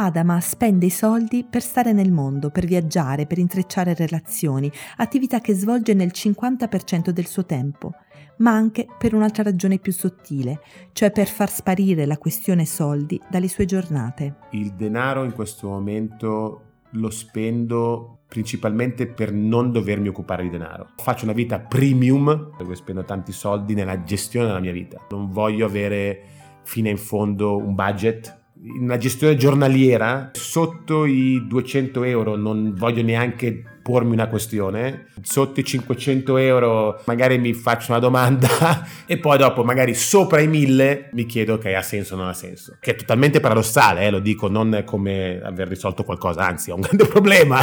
Adama 0.00 0.38
spende 0.38 0.86
i 0.86 0.90
soldi 0.90 1.44
per 1.44 1.60
stare 1.60 1.92
nel 1.92 2.12
mondo, 2.12 2.50
per 2.50 2.66
viaggiare, 2.66 3.26
per 3.26 3.38
intrecciare 3.38 3.94
relazioni, 3.94 4.70
attività 4.98 5.40
che 5.40 5.54
svolge 5.54 5.92
nel 5.92 6.12
50% 6.14 7.10
del 7.10 7.26
suo 7.26 7.44
tempo, 7.44 7.94
ma 8.36 8.52
anche 8.52 8.86
per 8.96 9.12
un'altra 9.12 9.42
ragione 9.42 9.78
più 9.78 9.90
sottile, 9.90 10.60
cioè 10.92 11.10
per 11.10 11.26
far 11.26 11.50
sparire 11.50 12.06
la 12.06 12.16
questione 12.16 12.64
soldi 12.64 13.20
dalle 13.28 13.48
sue 13.48 13.64
giornate. 13.64 14.36
Il 14.50 14.74
denaro 14.74 15.24
in 15.24 15.32
questo 15.32 15.66
momento 15.66 16.62
lo 16.92 17.10
spendo 17.10 18.20
principalmente 18.28 19.08
per 19.08 19.32
non 19.32 19.72
dovermi 19.72 20.06
occupare 20.06 20.44
di 20.44 20.50
denaro. 20.50 20.90
Faccio 20.96 21.24
una 21.24 21.34
vita 21.34 21.58
premium 21.58 22.56
dove 22.56 22.76
spendo 22.76 23.02
tanti 23.02 23.32
soldi 23.32 23.74
nella 23.74 24.04
gestione 24.04 24.46
della 24.46 24.60
mia 24.60 24.72
vita. 24.72 25.04
Non 25.10 25.28
voglio 25.28 25.66
avere 25.66 26.22
fino 26.62 26.88
in 26.88 26.98
fondo 26.98 27.56
un 27.56 27.74
budget 27.74 28.37
una 28.60 28.96
gestione 28.96 29.36
giornaliera 29.36 30.30
sotto 30.32 31.04
i 31.04 31.46
200 31.46 32.02
euro 32.04 32.36
non 32.36 32.74
voglio 32.76 33.02
neanche 33.02 33.62
pormi 33.82 34.12
una 34.12 34.26
questione 34.26 35.06
sotto 35.22 35.60
i 35.60 35.64
500 35.64 36.36
euro 36.38 37.00
magari 37.06 37.38
mi 37.38 37.54
faccio 37.54 37.92
una 37.92 38.00
domanda 38.00 38.48
e 39.06 39.18
poi 39.18 39.38
dopo 39.38 39.62
magari 39.62 39.94
sopra 39.94 40.40
i 40.40 40.48
1000 40.48 41.10
mi 41.12 41.24
chiedo 41.26 41.56
che 41.58 41.74
ha 41.74 41.82
senso 41.82 42.14
o 42.14 42.18
non 42.18 42.28
ha 42.28 42.34
senso 42.34 42.76
che 42.80 42.92
è 42.92 42.96
totalmente 42.96 43.40
paradossale 43.40 44.06
eh, 44.06 44.10
lo 44.10 44.18
dico 44.18 44.48
non 44.48 44.82
come 44.84 45.40
aver 45.42 45.68
risolto 45.68 46.02
qualcosa 46.02 46.44
anzi 46.44 46.70
è 46.70 46.74
un 46.74 46.80
grande 46.88 47.06
problema 47.06 47.62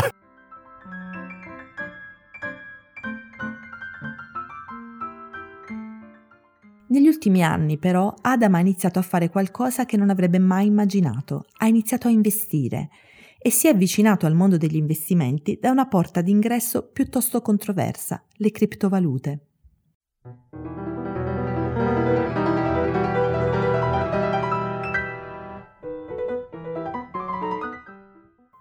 Negli 6.95 7.07
ultimi 7.07 7.43
anni 7.43 7.77
però 7.77 8.13
Adam 8.21 8.55
ha 8.55 8.59
iniziato 8.61 8.99
a 8.99 9.01
fare 9.01 9.29
qualcosa 9.29 9.83
che 9.83 9.97
non 9.97 10.09
avrebbe 10.09 10.39
mai 10.39 10.67
immaginato, 10.67 11.43
ha 11.57 11.67
iniziato 11.67 12.07
a 12.07 12.11
investire 12.11 12.87
e 13.37 13.49
si 13.49 13.67
è 13.67 13.71
avvicinato 13.71 14.25
al 14.25 14.33
mondo 14.33 14.55
degli 14.55 14.77
investimenti 14.77 15.57
da 15.59 15.71
una 15.71 15.89
porta 15.89 16.21
d'ingresso 16.21 16.89
piuttosto 16.93 17.41
controversa, 17.41 18.23
le 18.35 18.49
criptovalute. 18.49 19.39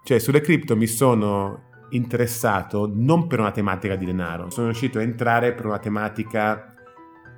Cioè, 0.03 0.19
sulle 0.19 0.41
cripto 0.41 0.75
mi 0.75 0.87
sono 0.87 1.69
interessato 1.91 2.91
non 2.93 3.27
per 3.27 3.39
una 3.39 3.51
tematica 3.51 3.95
di 3.95 4.03
denaro, 4.03 4.49
sono 4.49 4.65
riuscito 4.67 4.99
a 4.99 5.03
entrare 5.03 5.53
per 5.53 5.67
una 5.67 5.79
tematica 5.79 6.74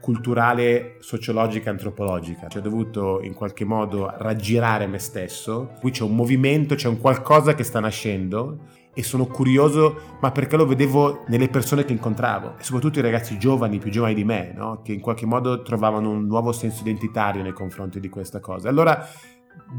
culturale, 0.07 0.95
sociologica, 0.99 1.69
antropologica. 1.69 2.47
Cioè, 2.47 2.61
ho 2.61 2.63
dovuto 2.63 3.19
in 3.21 3.33
qualche 3.33 3.65
modo 3.65 4.09
raggirare 4.19 4.87
me 4.87 4.99
stesso. 4.99 5.73
Qui 5.81 5.91
c'è 5.91 6.03
un 6.03 6.15
movimento, 6.15 6.75
c'è 6.75 6.87
un 6.87 6.97
qualcosa 6.97 7.53
che 7.55 7.63
sta 7.65 7.81
nascendo 7.81 8.59
e 8.93 9.03
sono 9.03 9.25
curioso, 9.25 10.17
ma 10.21 10.31
perché 10.31 10.55
lo 10.55 10.65
vedevo 10.65 11.25
nelle 11.27 11.49
persone 11.49 11.83
che 11.83 11.91
incontravo, 11.91 12.55
e 12.57 12.63
soprattutto 12.63 12.99
i 12.99 13.01
ragazzi 13.01 13.37
giovani, 13.37 13.79
più 13.79 13.91
giovani 13.91 14.13
di 14.13 14.23
me, 14.23 14.53
no? 14.55 14.79
che 14.81 14.93
in 14.93 15.01
qualche 15.01 15.25
modo 15.25 15.61
trovavano 15.61 16.09
un 16.09 16.25
nuovo 16.25 16.53
senso 16.53 16.83
identitario 16.83 17.43
nei 17.43 17.51
confronti 17.51 17.99
di 17.99 18.07
questa 18.07 18.39
cosa. 18.39 18.69
Allora, 18.69 19.05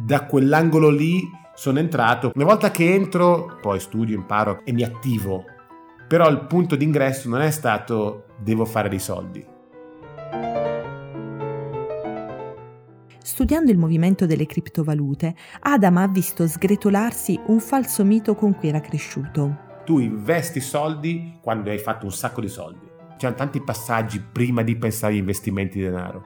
da 0.05 0.27
quell'angolo 0.27 0.91
lì 0.91 1.23
sono 1.55 1.79
entrato. 1.79 2.33
Una 2.35 2.45
volta 2.45 2.71
che 2.71 2.93
entro, 2.93 3.57
poi 3.63 3.81
studio, 3.81 4.15
imparo 4.15 4.61
e 4.63 4.73
mi 4.75 4.83
attivo. 4.83 5.45
Però 6.07 6.29
il 6.29 6.45
punto 6.45 6.77
d'ingresso 6.77 7.31
non 7.31 7.41
è 7.41 7.51
stato 7.51 8.25
devo 8.37 8.67
fare 8.67 8.91
dei 8.91 9.01
soldi 9.01 9.57
Studiando 13.29 13.71
il 13.71 13.77
movimento 13.77 14.25
delle 14.25 14.47
criptovalute, 14.47 15.35
Adam 15.61 15.99
ha 15.99 16.09
visto 16.09 16.49
sgretolarsi 16.49 17.39
un 17.49 17.61
falso 17.61 18.03
mito 18.03 18.35
con 18.35 18.55
cui 18.55 18.69
era 18.69 18.81
cresciuto. 18.81 19.83
Tu 19.85 19.99
investi 19.99 20.61
soldi 20.61 21.39
quando 21.43 21.69
hai 21.69 21.77
fatto 21.77 22.07
un 22.07 22.11
sacco 22.11 22.41
di 22.41 22.49
soldi. 22.49 22.87
C'erano 23.19 23.37
tanti 23.37 23.61
passaggi 23.61 24.19
prima 24.19 24.63
di 24.63 24.77
pensare 24.77 25.13
agli 25.13 25.19
investimenti 25.19 25.77
di 25.77 25.85
denaro. 25.85 26.25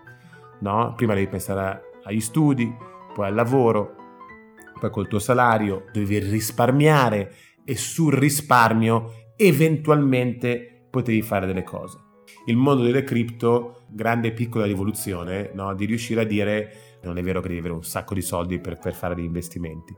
No? 0.60 0.94
Prima 0.94 1.14
devi 1.14 1.26
pensare 1.26 1.80
agli 2.04 2.20
studi, 2.20 2.72
poi 3.12 3.26
al 3.26 3.34
lavoro, 3.34 3.96
poi 4.78 4.90
col 4.90 5.08
tuo 5.08 5.18
salario, 5.18 5.86
devi 5.92 6.20
risparmiare 6.20 7.34
e 7.64 7.76
sul 7.76 8.12
risparmio 8.12 9.32
eventualmente 9.34 10.86
potevi 10.88 11.20
fare 11.22 11.46
delle 11.46 11.64
cose. 11.64 11.98
Il 12.46 12.56
mondo 12.56 12.84
delle 12.84 13.02
cripto, 13.02 13.86
grande 13.88 14.28
e 14.28 14.32
piccola 14.32 14.66
rivoluzione, 14.66 15.50
no? 15.52 15.74
di 15.74 15.84
riuscire 15.84 16.20
a 16.20 16.24
dire 16.24 16.91
non 17.02 17.18
è 17.18 17.22
vero 17.22 17.40
che 17.40 17.48
devi 17.48 17.60
avere 17.60 17.74
un 17.74 17.84
sacco 17.84 18.14
di 18.14 18.22
soldi 18.22 18.60
per, 18.60 18.78
per 18.78 18.94
fare 18.94 19.14
degli 19.14 19.24
investimenti. 19.24 19.94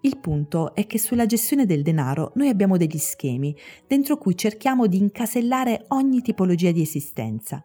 Il 0.00 0.18
punto 0.18 0.74
è 0.74 0.86
che 0.86 0.98
sulla 0.98 1.24
gestione 1.24 1.64
del 1.64 1.82
denaro 1.82 2.32
noi 2.34 2.48
abbiamo 2.48 2.76
degli 2.76 2.98
schemi 2.98 3.56
dentro 3.86 4.18
cui 4.18 4.36
cerchiamo 4.36 4.86
di 4.86 4.98
incasellare 4.98 5.86
ogni 5.88 6.20
tipologia 6.20 6.70
di 6.72 6.82
esistenza. 6.82 7.64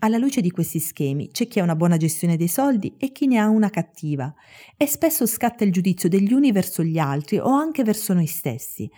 Alla 0.00 0.18
luce 0.18 0.40
di 0.40 0.50
questi 0.50 0.80
schemi 0.80 1.30
c'è 1.30 1.48
chi 1.48 1.60
ha 1.60 1.62
una 1.62 1.74
buona 1.74 1.96
gestione 1.96 2.36
dei 2.36 2.46
soldi 2.46 2.94
e 2.98 3.10
chi 3.10 3.26
ne 3.26 3.38
ha 3.38 3.48
una 3.48 3.70
cattiva 3.70 4.32
e 4.76 4.86
spesso 4.86 5.26
scatta 5.26 5.64
il 5.64 5.72
giudizio 5.72 6.10
degli 6.10 6.32
uni 6.32 6.52
verso 6.52 6.82
gli 6.82 6.98
altri 6.98 7.38
o 7.38 7.48
anche 7.48 7.82
verso 7.82 8.12
noi 8.12 8.26
stessi, 8.26 8.88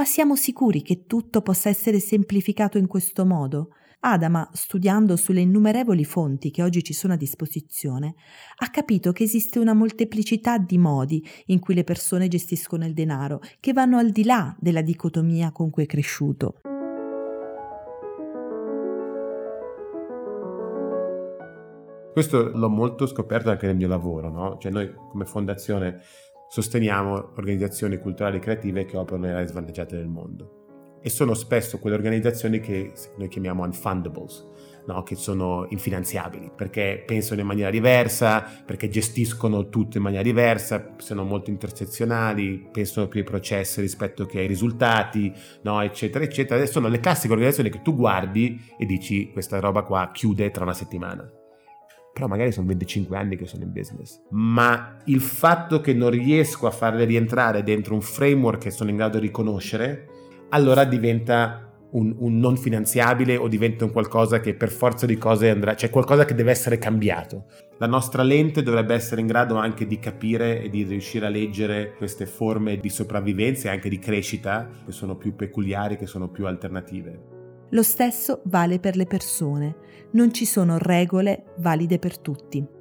ma 0.00 0.06
siamo 0.06 0.34
sicuri 0.34 0.80
che 0.80 1.04
tutto 1.04 1.42
possa 1.42 1.68
essere 1.68 2.00
semplificato 2.00 2.78
in 2.78 2.86
questo 2.86 3.26
modo? 3.26 3.74
Adama, 4.00 4.48
studiando 4.54 5.14
sulle 5.14 5.42
innumerevoli 5.42 6.06
fonti 6.06 6.50
che 6.50 6.62
oggi 6.62 6.82
ci 6.82 6.94
sono 6.94 7.12
a 7.12 7.16
disposizione, 7.16 8.14
ha 8.60 8.70
capito 8.70 9.12
che 9.12 9.24
esiste 9.24 9.58
una 9.58 9.74
molteplicità 9.74 10.56
di 10.56 10.78
modi 10.78 11.22
in 11.48 11.58
cui 11.58 11.74
le 11.74 11.84
persone 11.84 12.28
gestiscono 12.28 12.86
il 12.86 12.94
denaro, 12.94 13.42
che 13.60 13.74
vanno 13.74 13.98
al 13.98 14.08
di 14.08 14.24
là 14.24 14.56
della 14.58 14.80
dicotomia 14.80 15.52
con 15.52 15.68
cui 15.68 15.82
è 15.82 15.86
cresciuto. 15.86 16.60
Questo 22.14 22.56
l'ho 22.56 22.70
molto 22.70 23.06
scoperto 23.06 23.50
anche 23.50 23.66
nel 23.66 23.76
mio 23.76 23.88
lavoro, 23.88 24.30
no? 24.30 24.56
Cioè 24.58 24.72
noi 24.72 24.90
come 25.10 25.26
fondazione 25.26 26.00
sosteniamo 26.50 27.34
organizzazioni 27.36 27.98
culturali 27.98 28.38
e 28.38 28.40
creative 28.40 28.84
che 28.84 28.96
operano 28.96 29.26
nelle 29.26 29.36
aree 29.36 29.46
svantaggiate 29.46 29.94
del 29.94 30.08
mondo. 30.08 30.98
E 31.00 31.08
sono 31.08 31.32
spesso 31.34 31.78
quelle 31.78 31.94
organizzazioni 31.94 32.58
che 32.58 32.92
noi 33.16 33.28
chiamiamo 33.28 33.62
unfundables, 33.62 34.48
no? 34.88 35.04
che 35.04 35.14
sono 35.14 35.66
infinanziabili, 35.68 36.50
perché 36.54 37.04
pensano 37.06 37.40
in 37.40 37.46
maniera 37.46 37.70
diversa, 37.70 38.44
perché 38.66 38.88
gestiscono 38.88 39.68
tutto 39.68 39.96
in 39.98 40.02
maniera 40.02 40.24
diversa, 40.24 40.96
sono 40.96 41.22
molto 41.22 41.50
intersezionali, 41.50 42.68
pensano 42.72 43.06
più 43.06 43.20
ai 43.20 43.26
processi 43.26 43.80
rispetto 43.80 44.26
che 44.26 44.40
ai 44.40 44.48
risultati, 44.48 45.32
no? 45.62 45.80
eccetera, 45.82 46.24
eccetera. 46.24 46.60
E 46.60 46.66
sono 46.66 46.88
le 46.88 46.98
classiche 46.98 47.32
organizzazioni 47.32 47.70
che 47.70 47.80
tu 47.80 47.94
guardi 47.94 48.60
e 48.76 48.84
dici 48.86 49.30
questa 49.30 49.60
roba 49.60 49.82
qua 49.82 50.10
chiude 50.12 50.50
tra 50.50 50.64
una 50.64 50.74
settimana 50.74 51.39
però 52.12 52.26
magari 52.26 52.52
sono 52.52 52.66
25 52.66 53.16
anni 53.16 53.36
che 53.36 53.46
sono 53.46 53.62
in 53.62 53.72
business. 53.72 54.20
Ma 54.30 54.96
il 55.04 55.20
fatto 55.20 55.80
che 55.80 55.94
non 55.94 56.10
riesco 56.10 56.66
a 56.66 56.70
farle 56.70 57.04
rientrare 57.04 57.62
dentro 57.62 57.94
un 57.94 58.02
framework 58.02 58.62
che 58.62 58.70
sono 58.70 58.90
in 58.90 58.96
grado 58.96 59.18
di 59.18 59.26
riconoscere, 59.26 60.06
allora 60.50 60.84
diventa 60.84 61.70
un, 61.92 62.14
un, 62.18 62.38
non 62.38 62.56
finanziabile 62.56 63.36
o 63.36 63.48
diventa 63.48 63.84
un 63.84 63.92
qualcosa 63.92 64.40
che 64.40 64.54
per 64.54 64.70
forza 64.70 65.06
di 65.06 65.16
cose 65.16 65.50
andrà, 65.50 65.74
cioè 65.74 65.90
qualcosa 65.90 66.24
che 66.24 66.34
deve 66.34 66.50
essere 66.50 66.78
cambiato. 66.78 67.46
La 67.78 67.86
nostra 67.86 68.22
lente 68.22 68.62
dovrebbe 68.62 68.94
essere 68.94 69.20
in 69.20 69.26
grado 69.26 69.56
anche 69.56 69.86
di 69.86 69.98
capire 69.98 70.62
e 70.62 70.68
di 70.68 70.82
riuscire 70.84 71.26
a 71.26 71.30
leggere 71.30 71.94
queste 71.96 72.26
forme 72.26 72.76
di 72.76 72.88
sopravvivenza 72.88 73.68
e 73.68 73.72
anche 73.72 73.88
di 73.88 73.98
crescita 73.98 74.68
che 74.84 74.92
sono 74.92 75.16
più 75.16 75.34
peculiari, 75.34 75.96
che 75.96 76.06
sono 76.06 76.28
più 76.28 76.46
alternative. 76.46 77.29
Lo 77.70 77.82
stesso 77.82 78.40
vale 78.44 78.78
per 78.78 78.96
le 78.96 79.06
persone, 79.06 79.76
non 80.12 80.32
ci 80.32 80.44
sono 80.44 80.76
regole 80.78 81.54
valide 81.58 81.98
per 81.98 82.18
tutti. 82.18 82.78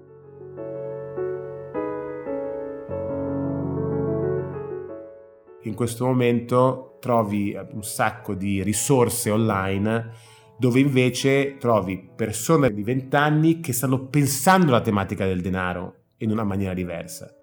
in 5.63 5.75
questo 5.75 6.05
momento 6.05 6.98
trovi 7.00 7.58
un 7.72 7.84
sacco 7.84 8.34
di 8.34 8.62
risorse 8.63 9.29
online 9.29 10.12
dove 10.58 10.79
invece 10.79 11.55
trovi 11.58 12.12
persone 12.13 12.74
di 12.74 12.84
20 12.84 13.15
anni 13.15 13.60
che 13.62 13.72
stanno 13.72 14.08
pensando 14.08 14.69
alla 14.69 14.81
tematica 14.81 15.25
del 15.25 15.39
denaro 15.39 15.96
in 16.17 16.31
una 16.31 16.43
maniera 16.43 16.74
diversa. 16.74 17.38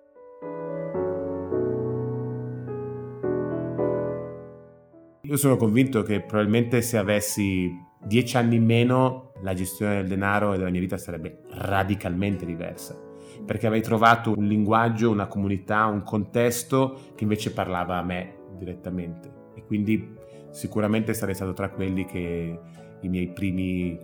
Io 5.28 5.36
sono 5.36 5.56
convinto 5.56 6.02
che 6.02 6.20
probabilmente 6.20 6.80
se 6.82 6.96
avessi 6.98 7.68
10 8.04 8.36
anni 8.36 8.56
in 8.56 8.64
meno 8.64 9.32
la 9.42 9.54
gestione 9.54 9.96
del 9.96 10.06
denaro 10.06 10.52
e 10.52 10.56
della 10.56 10.70
mia 10.70 10.78
vita 10.78 10.96
sarebbe 10.96 11.40
radicalmente 11.50 12.46
diversa 12.46 12.96
perché 13.44 13.66
avevi 13.66 13.82
trovato 13.82 14.32
un 14.36 14.46
linguaggio, 14.46 15.10
una 15.10 15.26
comunità, 15.26 15.86
un 15.86 16.04
contesto 16.04 17.10
che 17.16 17.24
invece 17.24 17.52
parlava 17.52 17.96
a 17.96 18.04
me 18.04 18.34
direttamente 18.56 19.32
e 19.56 19.64
quindi 19.64 20.14
sicuramente 20.50 21.12
sarei 21.12 21.34
stato 21.34 21.54
tra 21.54 21.70
quelli 21.70 22.04
che 22.04 22.60
i 23.00 23.08
miei 23.08 23.32
primi 23.32 23.98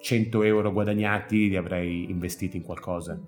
100 0.00 0.42
euro 0.42 0.70
guadagnati 0.70 1.48
li 1.48 1.56
avrei 1.56 2.10
investiti 2.10 2.58
in 2.58 2.62
qualcosa. 2.62 3.18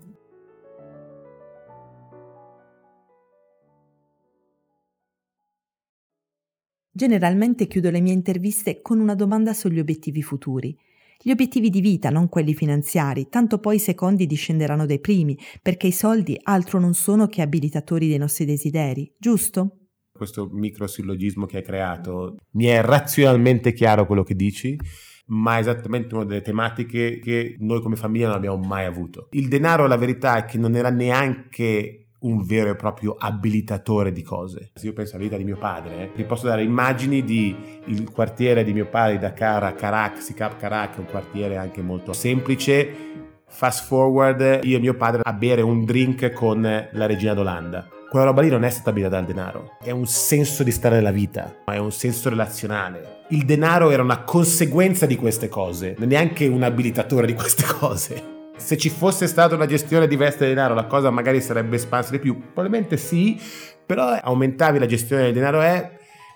Generalmente 6.97 7.67
chiudo 7.67 7.91
le 7.91 8.01
mie 8.01 8.13
interviste 8.13 8.81
con 8.81 9.01
una 9.01 9.17
domanda 9.17 9.53
sugli 9.53 9.81
obiettivi 9.81 10.23
futuri. 10.23 10.79
Gli 11.21 11.33
obiettivi 11.33 11.69
di 11.69 11.81
vita, 11.81 12.09
non 12.09 12.29
quelli 12.29 12.55
finanziari, 12.55 13.27
tanto 13.29 13.59
poi 13.59 13.77
i 13.77 13.81
secondi 13.81 14.27
discenderanno 14.27 14.87
dai 14.87 15.01
primi, 15.01 15.37
perché 15.61 15.89
i 15.89 15.93
soldi 15.93 16.39
altro 16.41 16.79
non 16.79 16.95
sono 16.95 17.27
che 17.27 17.43
abilitatori 17.43 18.07
dei 18.07 18.19
nostri 18.19 18.45
desideri, 18.45 19.13
giusto? 19.19 19.79
Questo 20.13 20.49
microsillogismo 20.53 21.47
che 21.47 21.57
hai 21.57 21.63
creato 21.65 22.37
mi 22.53 22.67
è 22.67 22.81
razionalmente 22.81 23.73
chiaro 23.73 24.07
quello 24.07 24.23
che 24.23 24.37
dici 24.37 24.79
ma 25.27 25.57
è 25.57 25.61
esattamente 25.61 26.15
una 26.15 26.27
delle 26.27 26.43
tematiche 26.43 27.19
che 27.19 27.57
noi 27.61 27.81
come 27.81 27.97
famiglia 27.97 28.27
non 28.27 28.37
abbiamo 28.37 28.59
mai 28.59 28.85
avuto. 28.85 29.29
Il 29.31 29.49
denaro, 29.49 29.87
la 29.87 29.97
verità 29.97 30.37
è 30.37 30.45
che 30.45 30.59
non 30.59 30.75
era 30.75 30.91
neanche 30.91 32.04
un 32.25 32.45
vero 32.45 32.71
e 32.71 32.77
proprio 32.77 33.17
abilitatore 33.19 34.13
di 34.13 34.23
cose. 34.23 34.71
Se 34.75 34.87
io 34.87 34.93
penso 34.93 35.15
alla 35.15 35.25
vita 35.25 35.37
di 35.37 35.45
mio 35.45 35.57
padre, 35.57 36.11
vi 36.15 36.25
posso 36.25 36.47
dare 36.47 36.63
immagini 36.63 37.25
di 37.25 37.55
il 37.87 38.11
quartiere 38.11 38.65
di 38.65 38.73
mio 38.73 38.87
padre, 38.87 39.19
Dakar 39.19 39.75
Karak, 39.75 40.21
Sikap 40.21 40.57
Karak, 40.57 40.99
un 40.99 41.07
quartiere 41.07 41.57
anche 41.57 41.83
molto 41.83 42.13
semplice. 42.13 43.13
Fast 43.47 43.87
forward, 43.87 44.61
io 44.63 44.79
e 44.79 44.81
mio 44.81 44.95
padre 44.95 45.21
a 45.23 45.33
bere 45.33 45.63
un 45.63 45.85
drink 45.85 46.33
con 46.33 46.63
la 46.63 47.07
regina 47.07 47.35
d'Olanda. 47.35 47.89
Quella 48.09 48.27
roba 48.27 48.43
lì 48.43 48.49
non 48.49 48.65
è 48.65 48.71
stabilita 48.71 49.11
dal 49.11 49.25
denaro, 49.25 49.77
è 49.83 49.91
un 49.91 50.07
senso 50.07 50.63
di 50.63 50.71
stare 50.71 50.97
nella 50.97 51.11
vita, 51.11 51.63
è 51.65 51.79
un 51.79 51.91
senso 51.91 52.29
relazionale. 52.29 53.23
Il 53.31 53.45
denaro 53.45 53.91
era 53.91 54.03
una 54.03 54.23
conseguenza 54.23 55.05
di 55.05 55.17
queste 55.17 55.49
cose, 55.49 55.95
non 55.99 56.09
è 56.09 56.13
neanche 56.13 56.47
un 56.47 56.63
abilitatore 56.63 57.27
di 57.27 57.35
queste 57.35 57.65
cose. 57.79 58.34
Se 58.57 58.77
ci 58.77 58.89
fosse 58.89 59.27
stata 59.27 59.55
una 59.57 59.67
gestione 59.67 60.07
diversa 60.07 60.39
del 60.39 60.51
denaro, 60.55 60.75
la 60.75 60.87
cosa 60.87 61.11
magari 61.11 61.41
sarebbe 61.41 61.77
espansa 61.77 62.13
di 62.13 62.21
più. 62.21 62.39
Probabilmente 62.39 62.97
sì, 62.97 63.41
però 63.85 64.11
aumentavi 64.11 64.79
la 64.79 64.87
gestione 64.87 65.25
del 65.25 65.33
denaro 65.33 65.61
e 65.61 65.91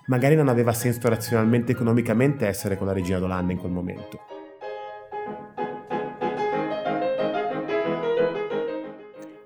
magari 0.06 0.34
non 0.34 0.48
aveva 0.48 0.72
senso 0.72 1.08
razionalmente, 1.08 1.72
economicamente 1.72 2.46
essere 2.46 2.76
con 2.76 2.86
la 2.88 2.92
regina 2.92 3.18
d'Olanda 3.18 3.52
in 3.52 3.58
quel 3.58 3.70
momento. 3.70 4.18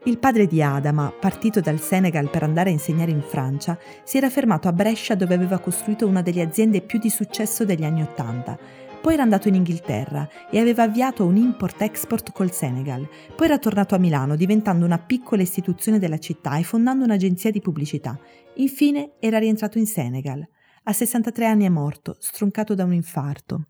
Il 0.04 0.18
padre 0.18 0.46
di 0.46 0.62
Adama, 0.62 1.12
partito 1.18 1.60
dal 1.60 1.78
Senegal 1.78 2.28
per 2.28 2.42
andare 2.42 2.70
a 2.70 2.72
insegnare 2.72 3.10
in 3.12 3.22
Francia, 3.22 3.78
si 4.02 4.16
era 4.16 4.30
fermato 4.30 4.66
a 4.66 4.72
Brescia 4.72 5.14
dove 5.14 5.34
aveva 5.34 5.58
costruito 5.58 6.06
una 6.06 6.22
delle 6.22 6.42
aziende 6.42 6.80
più 6.80 6.98
di 6.98 7.08
successo 7.08 7.64
degli 7.64 7.84
anni 7.84 8.02
Ottanta 8.02 8.58
poi 9.02 9.14
era 9.14 9.24
andato 9.24 9.48
in 9.48 9.56
Inghilterra 9.56 10.28
e 10.48 10.60
aveva 10.60 10.84
avviato 10.84 11.26
un 11.26 11.36
import-export 11.36 12.30
col 12.30 12.52
Senegal. 12.52 13.06
Poi 13.34 13.46
era 13.48 13.58
tornato 13.58 13.96
a 13.96 13.98
Milano 13.98 14.36
diventando 14.36 14.84
una 14.86 14.98
piccola 14.98 15.42
istituzione 15.42 15.98
della 15.98 16.18
città 16.18 16.56
e 16.56 16.62
fondando 16.62 17.02
un'agenzia 17.02 17.50
di 17.50 17.60
pubblicità. 17.60 18.16
Infine 18.54 19.14
era 19.18 19.40
rientrato 19.40 19.78
in 19.78 19.86
Senegal. 19.86 20.46
A 20.84 20.92
63 20.92 21.46
anni 21.46 21.64
è 21.64 21.68
morto, 21.68 22.14
stroncato 22.20 22.76
da 22.76 22.84
un 22.84 22.92
infarto. 22.92 23.66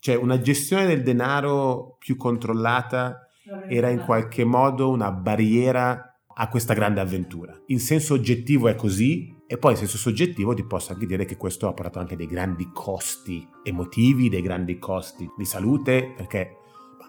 Cioè 0.00 0.16
una 0.16 0.40
gestione 0.40 0.84
del 0.84 1.04
denaro 1.04 1.96
più 2.00 2.16
controllata 2.16 3.28
era 3.68 3.88
in 3.88 4.00
qualche 4.00 4.44
modo 4.44 4.90
una 4.90 5.12
barriera 5.12 6.18
a 6.38 6.48
questa 6.48 6.74
grande 6.74 6.98
avventura. 6.98 7.56
In 7.66 7.78
senso 7.78 8.14
oggettivo 8.14 8.66
è 8.66 8.74
così, 8.74 9.32
e 9.48 9.58
poi 9.58 9.72
in 9.72 9.76
senso 9.78 9.96
soggettivo 9.96 10.54
ti 10.54 10.64
posso 10.64 10.92
anche 10.92 11.06
dire 11.06 11.24
che 11.24 11.36
questo 11.36 11.68
ha 11.68 11.72
portato 11.72 12.00
anche 12.00 12.16
dei 12.16 12.26
grandi 12.26 12.70
costi 12.72 13.48
emotivi, 13.62 14.28
dei 14.28 14.42
grandi 14.42 14.78
costi 14.78 15.30
di 15.36 15.44
salute, 15.44 16.12
perché 16.16 16.56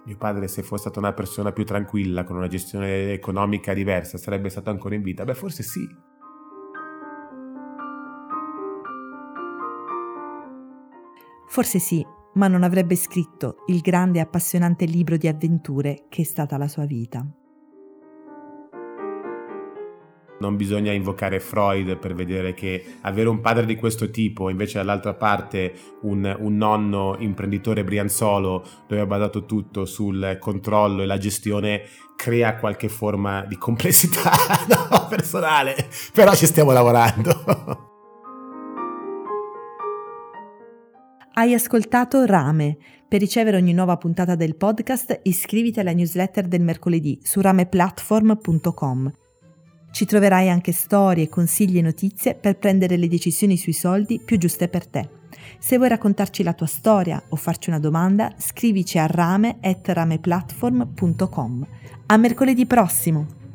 mio 0.08 0.18
padre 0.18 0.48
se 0.48 0.64
fosse 0.64 0.84
stata 0.84 1.00
una 1.00 1.14
persona 1.14 1.52
più 1.52 1.66
tranquilla, 1.66 2.24
con 2.24 2.38
una 2.38 2.48
gestione 2.48 3.12
economica 3.12 3.74
diversa, 3.74 4.18
sarebbe 4.18 4.50
stato 4.50 4.70
ancora 4.70 4.96
in 4.96 5.02
vita? 5.02 5.26
Beh, 5.26 5.34
forse 5.34 5.64
sì. 5.64 5.86
Forse 11.50 11.80
sì, 11.80 12.06
ma 12.36 12.48
non 12.48 12.64
avrebbe 12.64 12.96
scritto 12.96 13.64
il 13.66 13.82
grande 13.82 14.20
e 14.20 14.22
appassionante 14.22 14.86
libro 14.86 15.18
di 15.18 15.28
avventure 15.28 16.06
che 16.08 16.22
è 16.22 16.26
stata 16.26 16.58
la 16.58 16.68
sua 16.68 16.86
vita. 16.86 17.26
Non 20.40 20.56
bisogna 20.56 20.92
invocare 20.92 21.40
Freud 21.40 21.98
per 21.98 22.14
vedere 22.14 22.54
che 22.54 22.84
avere 23.02 23.28
un 23.30 23.42
padre 23.42 23.66
di 23.66 23.76
questo 23.76 24.12
tipo, 24.12 24.50
invece 24.50 24.78
dall'altra 24.78 25.14
parte 25.14 25.74
un, 26.02 26.36
un 26.40 26.58
nonno 26.58 27.16
imprenditore 27.20 27.84
brianzolo 27.84 28.64
dove 28.88 29.02
ha 29.02 29.06
basato 29.06 29.46
tutto 29.46 29.86
sul 29.86 30.38
controllo 30.40 31.02
e 31.02 31.06
la 31.06 31.18
gestione, 31.18 31.82
crea 32.16 32.58
qualche 32.58 32.90
forma 32.90 33.46
di 33.46 33.58
complessità 33.58 34.32
no, 34.70 35.08
personale. 35.08 35.76
Però 36.14 36.36
ci 36.36 36.46
stiamo 36.46 36.72
lavorando. 36.72 37.86
Hai 41.34 41.54
ascoltato 41.54 42.26
Rame. 42.26 42.78
Per 43.08 43.20
ricevere 43.20 43.58
ogni 43.58 43.72
nuova 43.72 43.96
puntata 43.96 44.36
del 44.36 44.56
podcast 44.56 45.20
iscriviti 45.24 45.80
alla 45.80 45.94
newsletter 45.94 46.48
del 46.48 46.62
mercoledì 46.62 47.20
su 47.22 47.40
rameplatform.com. 47.42 49.27
Ci 49.92 50.06
troverai 50.06 50.50
anche 50.50 50.72
storie, 50.72 51.30
consigli 51.30 51.78
e 51.78 51.82
notizie 51.82 52.34
per 52.36 52.58
prendere 52.58 52.98
le 52.98 53.08
decisioni 53.08 53.58
sui 53.58 53.74
soldi 53.74 54.20
più 54.24 54.38
giuste 54.38 54.68
per 54.68 54.88
te. 54.88 55.10
Se 55.60 55.78
vuoi 55.78 55.90
raccontarci 55.90 56.44
la 56.44 56.54
tua 56.54 56.68
storia 56.68 57.20
o 57.30 57.36
farci 57.36 57.70
una 57.70 57.80
domanda, 57.80 58.32
scrivici 58.38 59.00
a 59.00 59.08
rame.rameplatform.com. 59.08 61.68
A 62.08 62.18
mercoledì 62.18 62.66
prossimo! 62.66 63.46